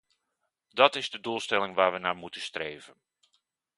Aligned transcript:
Dat 0.69 0.95
is 0.95 1.09
de 1.09 1.19
doelstelling 1.19 1.75
waar 1.75 1.91
we 1.91 1.97
naar 1.97 2.15
moeten 2.15 2.41
streven. 2.41 2.95